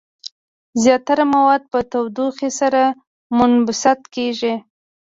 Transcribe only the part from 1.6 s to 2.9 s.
په تودوخې سره